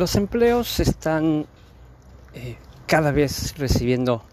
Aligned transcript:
Los 0.00 0.16
empleos 0.16 0.80
están 0.80 1.44
eh, 2.32 2.56
cada 2.86 3.12
vez 3.12 3.58
recibiendo 3.58 4.24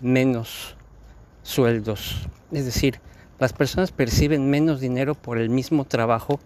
menos 0.00 0.74
sueldos. 1.44 2.26
Es 2.50 2.64
decir, 2.64 3.00
las 3.38 3.52
personas 3.52 3.92
perciben 3.92 4.50
menos 4.50 4.80
dinero 4.80 5.14
por 5.14 5.38
el 5.38 5.50
mismo 5.50 5.84
trabajo 5.84 6.40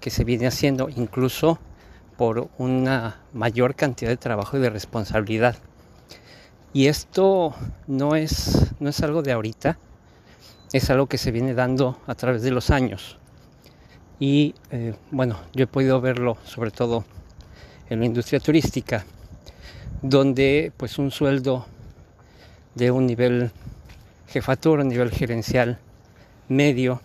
que 0.00 0.08
se 0.08 0.24
viene 0.24 0.46
haciendo, 0.46 0.88
incluso 0.88 1.58
por 2.16 2.48
una 2.56 3.20
mayor 3.34 3.74
cantidad 3.74 4.08
de 4.08 4.16
trabajo 4.16 4.56
y 4.56 4.60
de 4.60 4.70
responsabilidad. 4.70 5.56
Y 6.72 6.86
esto 6.86 7.54
no 7.86 8.16
es, 8.16 8.72
no 8.80 8.88
es 8.88 9.02
algo 9.02 9.20
de 9.20 9.32
ahorita, 9.32 9.76
es 10.72 10.88
algo 10.88 11.08
que 11.08 11.18
se 11.18 11.30
viene 11.30 11.52
dando 11.52 12.00
a 12.06 12.14
través 12.14 12.40
de 12.40 12.52
los 12.52 12.70
años. 12.70 13.18
Y 14.18 14.54
eh, 14.70 14.94
bueno, 15.10 15.36
yo 15.52 15.64
he 15.64 15.66
podido 15.66 16.00
verlo 16.00 16.38
sobre 16.44 16.70
todo 16.70 17.04
en 17.90 18.00
la 18.00 18.06
industria 18.06 18.40
turística, 18.40 19.04
donde 20.02 20.72
pues 20.76 20.98
un 20.98 21.10
sueldo 21.10 21.66
de 22.74 22.90
un 22.90 23.06
nivel 23.06 23.50
jefatura, 24.28 24.82
un 24.82 24.88
nivel 24.88 25.10
gerencial 25.10 25.78
medio, 26.48 27.00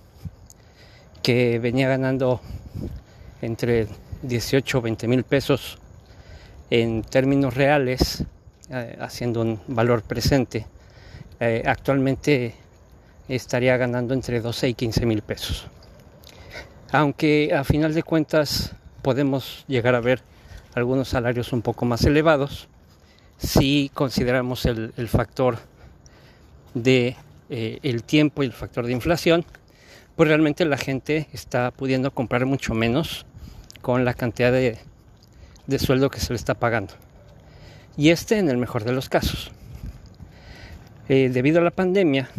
que 1.22 1.58
venía 1.60 1.88
ganando 1.88 2.42
entre 3.42 3.88
18 4.24 4.78
o 4.78 4.82
20 4.82 5.08
mil 5.08 5.24
pesos 5.24 5.78
en 6.70 7.02
términos 7.02 7.54
reales, 7.54 8.24
eh, 8.70 8.98
haciendo 9.00 9.42
un 9.42 9.60
valor 9.68 10.04
presente, 10.04 10.66
eh, 11.40 11.64
actualmente 11.66 12.56
estaría 13.28 13.78
ganando 13.78 14.14
entre 14.14 14.42
12 14.42 14.70
y 14.70 14.74
15 14.74 15.06
mil 15.06 15.22
pesos. 15.22 15.68
Aunque 16.92 17.54
a 17.54 17.64
final 17.64 17.94
de 17.94 18.04
cuentas 18.04 18.76
podemos 19.02 19.66
llegar 19.68 19.96
a 19.96 20.02
ver 20.02 20.22
algunos 20.76 21.10
salarios 21.10 21.54
un 21.54 21.62
poco 21.62 21.86
más 21.86 22.04
elevados 22.06 22.68
si 23.44 23.92
consideramos 23.94 24.66
el, 24.66 25.08
factor 25.08 25.58
de 26.74 27.16
eh, 27.50 27.80
el 27.84 28.04
tiempo 28.04 28.42
y 28.42 28.46
el 28.46 28.54
factor 28.54 28.86
de 28.86 28.94
inflación, 28.94 29.46
pues 30.16 30.30
realmente 30.30 30.66
la 30.66 30.78
gente 30.78 31.28
está 31.34 31.72
pudiendo 31.72 32.12
comprar 32.12 32.46
mucho 32.46 32.74
menos 32.74 33.26
con 33.82 34.06
la 34.06 34.14
cantidad 34.14 34.52
de, 34.52 34.78
sueldo 35.80 36.10
que 36.10 36.20
se 36.20 36.32
le 36.32 36.38
está 36.38 36.54
pagando. 36.54 36.94
Y 37.98 38.10
este 38.10 38.38
en 38.40 38.50
el 38.50 38.58
mejor 38.58 38.86
de 38.86 38.94
los 38.94 39.10
casos. 39.10 39.52
Eh, 41.10 41.30
debido 41.32 41.60
a 41.60 41.64
la 41.64 41.72
pandemia, 41.72 42.30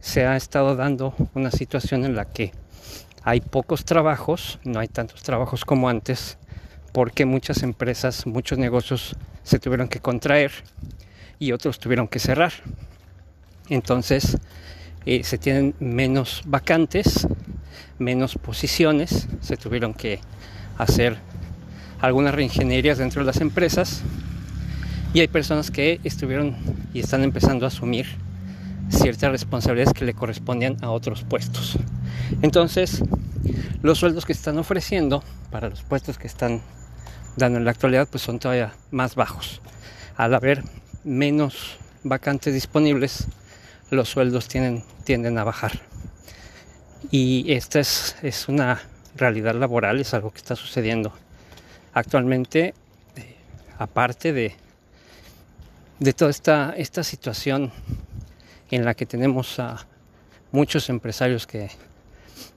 se 0.00 0.26
ha 0.26 0.36
estado 0.36 0.74
dando 0.74 1.14
una 1.34 1.50
situación 1.50 2.04
en 2.04 2.16
la 2.16 2.24
que 2.24 2.52
hay 3.22 3.40
pocos 3.40 3.84
trabajos, 3.84 4.58
no 4.64 4.80
hay 4.80 4.88
tantos 4.88 5.22
trabajos 5.22 5.64
como 5.64 5.88
antes, 5.88 6.38
porque 6.92 7.24
muchas 7.24 7.62
empresas, 7.62 8.26
muchos 8.26 8.58
negocios 8.58 9.16
se 9.42 9.58
tuvieron 9.58 9.88
que 9.88 10.00
contraer 10.00 10.50
y 11.38 11.52
otros 11.52 11.78
tuvieron 11.78 12.08
que 12.08 12.18
cerrar. 12.18 12.52
Entonces 13.68 14.38
eh, 15.06 15.22
se 15.24 15.38
tienen 15.38 15.74
menos 15.80 16.42
vacantes, 16.46 17.26
menos 17.98 18.34
posiciones, 18.36 19.28
se 19.40 19.56
tuvieron 19.56 19.94
que 19.94 20.20
hacer 20.76 21.18
algunas 22.00 22.34
reingenierías 22.34 22.98
dentro 22.98 23.22
de 23.22 23.26
las 23.26 23.40
empresas 23.40 24.02
y 25.12 25.20
hay 25.20 25.28
personas 25.28 25.70
que 25.70 26.00
estuvieron 26.04 26.56
y 26.94 27.00
están 27.00 27.22
empezando 27.22 27.64
a 27.64 27.68
asumir 27.68 28.06
ciertas 28.90 29.30
responsabilidades 29.30 29.92
que 29.92 30.04
le 30.04 30.14
correspondían 30.14 30.76
a 30.82 30.90
otros 30.90 31.24
puestos. 31.24 31.78
Entonces, 32.42 33.02
los 33.82 33.98
sueldos 33.98 34.26
que 34.26 34.32
están 34.32 34.58
ofreciendo 34.58 35.22
para 35.50 35.68
los 35.68 35.82
puestos 35.82 36.18
que 36.18 36.26
están 36.26 36.62
dando 37.36 37.58
en 37.58 37.64
la 37.64 37.70
actualidad 37.70 38.08
pues 38.10 38.22
son 38.22 38.38
todavía 38.38 38.72
más 38.90 39.14
bajos. 39.14 39.60
Al 40.16 40.34
haber 40.34 40.64
menos 41.04 41.78
vacantes 42.02 42.52
disponibles, 42.54 43.28
los 43.90 44.08
sueldos 44.08 44.48
tienden, 44.48 44.84
tienden 45.04 45.38
a 45.38 45.44
bajar. 45.44 45.80
Y 47.10 47.52
esta 47.52 47.80
es, 47.80 48.16
es, 48.22 48.48
una 48.48 48.82
realidad 49.16 49.54
laboral, 49.54 50.00
es 50.00 50.14
algo 50.14 50.30
que 50.30 50.38
está 50.38 50.56
sucediendo 50.56 51.12
actualmente, 51.94 52.74
eh, 53.16 53.36
aparte 53.78 54.32
de, 54.32 54.54
de 56.00 56.12
toda 56.12 56.30
esta, 56.30 56.74
esta 56.76 57.02
situación 57.04 57.72
en 58.70 58.84
la 58.84 58.94
que 58.94 59.06
tenemos 59.06 59.58
a 59.58 59.86
muchos 60.52 60.88
empresarios 60.88 61.46
que 61.46 61.70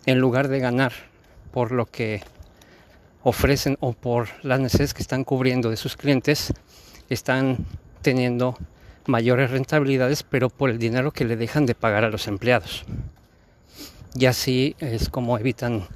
en 0.05 0.19
lugar 0.19 0.47
de 0.47 0.59
ganar 0.59 0.94
por 1.51 1.72
lo 1.72 1.85
que 1.85 2.22
ofrecen 3.23 3.77
o 3.79 3.94
por 3.94 4.29
las 4.44 4.59
necesidades 4.59 4.94
que 4.94 5.01
están 5.01 5.23
cubriendo 5.23 5.69
de 5.69 5.77
sus 5.77 5.95
clientes, 5.95 6.53
están 7.09 7.66
teniendo 8.01 8.57
mayores 9.05 9.51
rentabilidades, 9.51 10.23
pero 10.23 10.49
por 10.49 10.69
el 10.69 10.79
dinero 10.79 11.11
que 11.11 11.25
le 11.25 11.35
dejan 11.35 11.66
de 11.66 11.75
pagar 11.75 12.03
a 12.03 12.09
los 12.09 12.28
empleados. 12.28 12.83
Y 14.16 14.25
así 14.25 14.75
es 14.79 15.09
como 15.09 15.38
evitan 15.38 15.88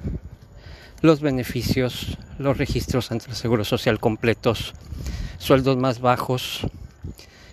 los 1.02 1.20
beneficios, 1.20 2.18
los 2.38 2.58
registros 2.58 3.10
ante 3.10 3.26
el 3.30 3.36
Seguro 3.36 3.64
Social 3.64 4.00
completos, 4.00 4.74
sueldos 5.38 5.76
más 5.76 6.00
bajos, 6.00 6.66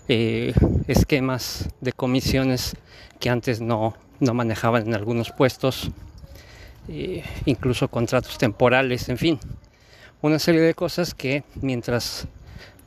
eh, 0.07 0.53
esquemas 0.87 1.69
de 1.81 1.93
comisiones 1.93 2.75
que 3.19 3.29
antes 3.29 3.61
no, 3.61 3.95
no 4.19 4.33
manejaban 4.33 4.87
en 4.87 4.95
algunos 4.95 5.31
puestos, 5.31 5.91
eh, 6.87 7.23
incluso 7.45 7.87
contratos 7.87 8.37
temporales, 8.37 9.09
en 9.09 9.17
fin 9.17 9.39
una 10.23 10.39
serie 10.39 10.61
de 10.61 10.73
cosas 10.73 11.13
que 11.13 11.43
mientras 11.61 12.29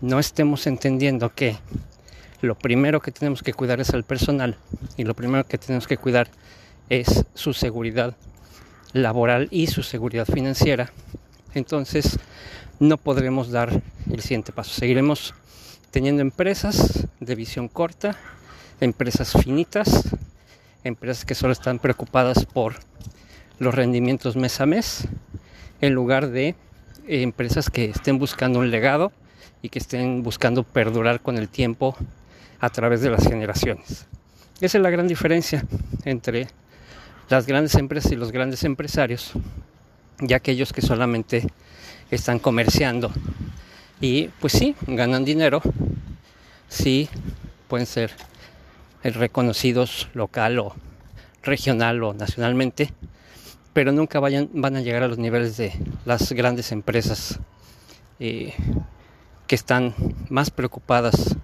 no 0.00 0.18
estemos 0.18 0.66
entendiendo 0.66 1.34
que 1.34 1.58
lo 2.40 2.54
primero 2.54 3.00
que 3.00 3.12
tenemos 3.12 3.42
que 3.42 3.52
cuidar 3.52 3.78
es 3.78 3.90
el 3.90 4.04
personal 4.04 4.56
y 4.96 5.04
lo 5.04 5.12
primero 5.12 5.44
que 5.44 5.58
tenemos 5.58 5.86
que 5.86 5.98
cuidar 5.98 6.28
es 6.88 7.26
su 7.34 7.52
seguridad 7.52 8.16
laboral 8.94 9.48
y 9.50 9.66
su 9.66 9.82
seguridad 9.82 10.24
financiera, 10.24 10.90
entonces 11.52 12.18
no 12.80 12.96
podremos 12.96 13.50
dar 13.50 13.82
el 14.10 14.22
siguiente 14.22 14.52
paso. 14.52 14.72
Seguiremos 14.72 15.34
teniendo 15.96 16.20
empresas 16.20 17.08
de 17.20 17.34
visión 17.34 17.68
corta, 17.68 18.18
empresas 18.82 19.32
finitas, 19.32 20.14
empresas 20.84 21.24
que 21.24 21.34
solo 21.34 21.54
están 21.54 21.78
preocupadas 21.78 22.44
por 22.44 22.74
los 23.58 23.74
rendimientos 23.74 24.36
mes 24.36 24.60
a 24.60 24.66
mes, 24.66 25.08
en 25.80 25.94
lugar 25.94 26.28
de 26.28 26.54
empresas 27.08 27.70
que 27.70 27.86
estén 27.86 28.18
buscando 28.18 28.58
un 28.58 28.70
legado 28.70 29.10
y 29.62 29.70
que 29.70 29.78
estén 29.78 30.22
buscando 30.22 30.64
perdurar 30.64 31.22
con 31.22 31.38
el 31.38 31.48
tiempo 31.48 31.96
a 32.60 32.68
través 32.68 33.00
de 33.00 33.08
las 33.08 33.26
generaciones. 33.26 34.04
Esa 34.60 34.76
es 34.76 34.82
la 34.82 34.90
gran 34.90 35.08
diferencia 35.08 35.64
entre 36.04 36.48
las 37.30 37.46
grandes 37.46 37.74
empresas 37.74 38.12
y 38.12 38.16
los 38.16 38.32
grandes 38.32 38.64
empresarios, 38.64 39.32
ya 40.18 40.36
aquellos 40.36 40.74
que 40.74 40.82
solamente 40.82 41.46
están 42.10 42.38
comerciando 42.38 43.10
y 44.00 44.28
pues 44.40 44.52
sí, 44.52 44.74
ganan 44.86 45.24
dinero, 45.24 45.62
sí 46.68 47.08
pueden 47.68 47.86
ser 47.86 48.12
reconocidos 49.02 50.08
local 50.14 50.58
o 50.58 50.74
regional 51.42 52.02
o 52.02 52.12
nacionalmente, 52.12 52.92
pero 53.72 53.92
nunca 53.92 54.20
vayan, 54.20 54.50
van 54.52 54.76
a 54.76 54.80
llegar 54.80 55.02
a 55.02 55.08
los 55.08 55.18
niveles 55.18 55.56
de 55.56 55.72
las 56.04 56.32
grandes 56.32 56.72
empresas 56.72 57.38
eh, 58.18 58.54
que 59.46 59.54
están 59.54 59.94
más 60.28 60.50
preocupadas 60.50 61.36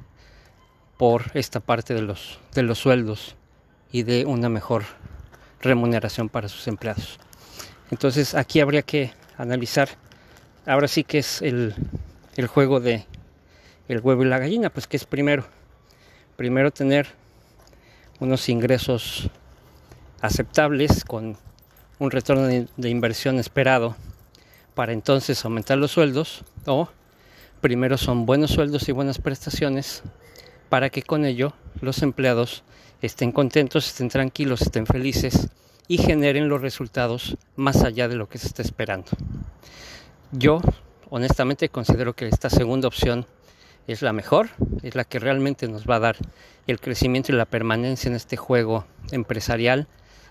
por 0.97 1.31
esta 1.35 1.61
parte 1.61 1.95
de 1.95 2.03
los, 2.03 2.39
de 2.55 2.63
los 2.63 2.79
sueldos 2.79 3.37
y 3.91 4.03
de 4.03 4.25
una 4.25 4.49
mejor 4.49 4.85
remuneración 5.61 6.29
para 6.29 6.49
sus 6.49 6.67
empleados. 6.69 7.19
Entonces 7.91 8.35
aquí 8.35 8.61
habría 8.61 8.83
que 8.83 9.13
analizar, 9.37 9.89
ahora 10.67 10.89
sí 10.89 11.05
que 11.05 11.19
es 11.19 11.43
el, 11.43 11.75
el 12.37 12.47
juego 12.47 12.81
de 12.81 13.07
el 13.89 14.01
huevo 14.01 14.23
y 14.23 14.27
la 14.27 14.39
gallina, 14.39 14.71
pues 14.71 14.87
que 14.87 14.97
es 14.97 15.05
primero, 15.05 15.45
primero 16.37 16.71
tener 16.71 17.09
unos 18.21 18.49
ingresos 18.49 19.29
aceptables 20.21 21.05
con 21.05 21.37
un 21.99 22.11
retorno 22.11 22.45
de, 22.45 22.89
inversión 22.89 23.39
esperado 23.39 23.97
para 24.75 24.93
entonces 24.93 25.45
aumentar 25.45 25.79
los 25.79 25.91
sueldos 25.91 26.45
o 26.67 26.89
primero 27.61 27.99
son 27.99 28.25
buenos 28.25 28.53
sueldos 28.53 28.89
y 28.89 28.93
buenas 28.93 29.19
prestaciones 29.19 30.03
para 30.69 30.89
que 30.91 31.03
con 31.03 31.25
ello 31.25 31.53
los 31.81 32.03
empleados 32.03 32.63
estén 33.03 33.33
contentos, 33.33 33.89
estén 33.89 34.09
tranquilos, 34.09 34.63
estén 34.63 34.87
felices 34.87 35.49
y 35.89 35.99
generen 35.99 36.49
los 36.49 36.63
resultados 36.63 37.37
más 37.57 37.83
allá 37.83 38.09
de 38.09 38.15
lo 38.15 38.29
que 38.29 38.39
se 38.39 38.47
está 38.47 38.63
esperando. 38.63 39.11
Yo 40.31 40.61
honestamente 41.15 41.69
considero 41.69 42.15
que 42.15 42.27
esta 42.27 42.49
segunda 42.49 42.89
opción 42.89 43.27
es 43.87 44.01
la 44.01 44.15
mejor, 44.15 44.49
es 44.83 44.95
la 44.95 45.05
que 45.05 45.19
realmente 45.19 45.69
nos 45.69 45.85
va 45.87 45.97
a 45.97 46.01
dar 46.01 46.17
el 46.67 46.81
crecimiento 46.81 47.33
y 47.33 47.35
la 47.35 47.45
permanencia 47.45 48.09
en 48.09 48.15
este 48.15 48.39
juego 48.39 48.87
empresarial 49.11 49.89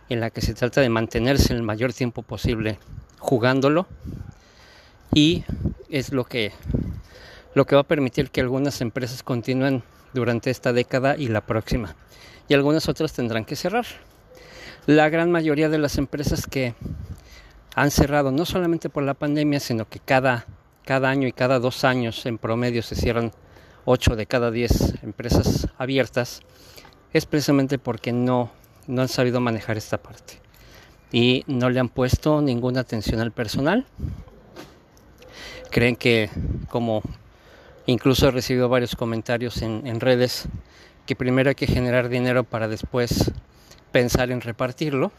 en 0.10 0.22
la 0.22 0.32
que 0.32 0.42
se 0.42 0.56
trata 0.56 0.82
de 0.82 0.90
mantenerse 0.90 1.54
el 1.54 1.62
mayor 1.62 1.94
tiempo 1.94 2.24
posible 2.24 2.80
jugándolo 3.20 3.86
y 5.14 5.44
es 5.92 6.12
lo 6.12 6.24
que 6.24 6.52
lo 7.54 7.66
que 7.66 7.76
va 7.76 7.82
a 7.82 7.88
permitir 7.88 8.32
que 8.32 8.42
algunas 8.42 8.82
empresas 8.82 9.22
continúen 9.22 9.84
durante 10.16 10.50
esta 10.50 10.74
década 10.74 11.16
y 11.16 11.28
la 11.28 11.42
próxima 11.42 11.96
y 12.48 12.56
algunas 12.56 12.90
otras 12.90 13.14
tendrán 13.14 13.46
que 13.46 13.56
cerrar. 13.56 13.86
La 14.88 15.10
gran 15.10 15.32
mayoría 15.32 15.70
de 15.70 15.78
las 15.78 16.00
empresas 16.00 16.48
que 16.48 16.74
han 17.76 17.92
cerrado 17.92 18.32
no 18.32 18.46
solamente 18.46 18.90
por 18.90 19.04
la 19.04 19.14
pandemia, 19.14 19.60
sino 19.60 19.88
que 19.88 20.00
cada, 20.00 20.48
cada 20.92 21.10
año 21.10 21.26
y 21.26 21.32
cada 21.32 21.58
dos 21.58 21.86
años 21.86 22.26
en 22.26 22.38
promedio 22.38 22.84
se 22.84 22.96
cierran 22.96 23.32
8 23.86 24.18
de 24.18 24.26
cada 24.26 24.52
10 24.52 25.04
empresas 25.04 25.70
abiertas, 25.78 26.42
es 27.14 27.26
precisamente 27.26 27.80
porque 27.80 28.12
no, 28.12 28.52
no 28.88 29.02
han 29.02 29.08
sabido 29.08 29.40
manejar 29.40 29.78
esta 29.78 30.00
parte 30.00 30.42
y 31.10 31.46
no 31.48 31.70
le 31.70 31.80
han 31.80 31.88
puesto 31.88 32.42
ninguna 32.42 32.82
atención 32.82 33.22
al 33.22 33.32
personal. 33.32 33.86
Creen 35.70 35.96
que, 35.96 36.30
como 36.70 37.04
incluso 37.86 38.28
he 38.28 38.32
recibido 38.32 38.68
varios 38.68 38.98
comentarios 38.98 39.62
en, 39.62 39.88
en 39.88 40.02
redes, 40.02 40.50
que 41.06 41.16
primero 41.16 41.48
hay 41.48 41.56
que 41.56 41.68
generar 41.68 42.10
dinero 42.10 42.44
para 42.44 42.68
después 42.68 43.32
pensar 43.94 44.30
en 44.30 44.42
repartirlo. 44.42 45.14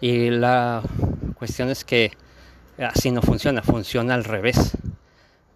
Y 0.00 0.30
la 0.30 0.80
cuestión 1.36 1.70
es 1.70 1.84
que 1.84 2.12
así 2.78 3.10
no 3.10 3.22
funciona, 3.22 3.62
funciona 3.62 4.14
al 4.14 4.24
revés. 4.24 4.72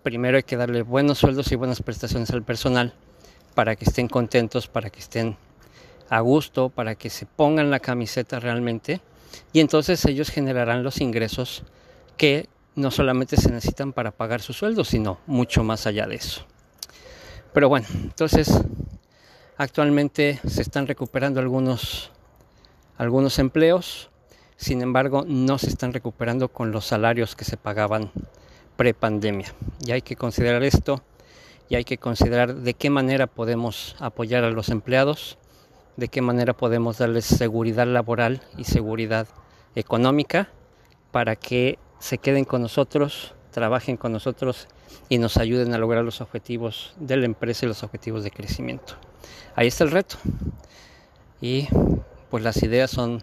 Primero 0.03 0.37
hay 0.39 0.43
que 0.43 0.57
darle 0.57 0.83
buenos 0.83 1.19
sueldos 1.19 1.53
y 1.53 1.57
buenas 1.57 1.83
prestaciones 1.83 2.31
al 2.31 2.43
personal 2.43 2.95
para 3.55 3.77
que 3.77 3.85
estén 3.85 4.09
contentos, 4.09 4.69
para 4.69 4.91
que 4.91 5.01
estén 5.01 5.37
a 6.09 6.21
gusto, 6.21 6.71
para 6.71 6.95
que 6.95 7.11
se 7.11 7.27
pongan 7.27 7.71
la 7.71 7.81
camiseta 7.81 8.41
realmente. 8.41 9.01
Y 9.53 9.61
entonces 9.61 10.05
ellos 10.07 10.31
generarán 10.31 10.83
los 10.83 11.01
ingresos 11.01 11.63
que 12.17 12.49
no 12.75 12.91
solamente 12.91 13.37
se 13.37 13.51
necesitan 13.51 13.93
para 13.93 14.11
pagar 14.11 14.41
su 14.41 14.53
sueldo, 14.53 14.85
sino 14.85 15.19
mucho 15.27 15.63
más 15.63 15.87
allá 15.87 16.07
de 16.07 16.17
eso. 16.17 16.47
Pero 17.53 17.69
bueno, 17.69 17.87
entonces 17.93 18.51
actualmente 19.57 20.41
se 20.47 20.63
están 20.63 20.87
recuperando 20.87 21.41
algunos 21.41 22.11
algunos 22.97 23.39
empleos, 23.39 24.11
sin 24.61 24.83
embargo 24.83 25.25
no 25.27 25.57
se 25.57 25.69
están 25.69 25.95
recuperando 25.95 26.49
con 26.49 26.71
los 26.71 26.85
salarios 26.85 27.35
que 27.35 27.47
se 27.47 27.57
pagaban 27.57 28.13
prepandemia. 28.77 29.55
Y 29.83 29.93
hay 29.93 30.03
que 30.03 30.17
considerar 30.17 30.63
esto 30.63 31.03
y 31.71 31.77
hay 31.77 31.85
que 31.85 31.97
considerar 31.97 32.55
de 32.55 32.75
qué 32.75 32.91
manera 32.91 33.27
podemos 33.27 33.97
apoyar 34.01 34.45
a 34.45 34.51
los 34.51 34.69
empleados, 34.69 35.39
de 35.97 36.09
qué 36.09 36.21
manera 36.21 36.53
podemos 36.53 36.99
darles 36.99 37.25
seguridad 37.25 37.87
laboral 37.87 38.43
y 38.59 38.65
seguridad 38.65 39.29
económica 39.75 40.51
para 41.11 41.37
que 41.37 41.79
se 41.99 42.19
queden 42.19 42.45
con 42.45 42.61
nosotros, 42.61 43.35
trabajen 43.53 43.97
con 43.97 44.13
nosotros 44.13 44.69
y 45.09 45.17
nos 45.17 45.39
ayuden 45.39 45.73
a 45.73 45.79
lograr 45.79 46.05
los 46.05 46.21
objetivos 46.21 46.93
de 46.99 47.17
la 47.17 47.25
empresa 47.25 47.65
y 47.65 47.69
los 47.69 47.83
objetivos 47.83 48.25
de 48.25 48.31
crecimiento. 48.31 48.97
Ahí 49.57 49.69
está 49.69 49.85
el 49.85 49.91
reto. 49.91 50.17
Y 51.41 51.67
pues 52.29 52.45
las 52.45 52.63
ideas 52.63 52.91
son, 52.91 53.23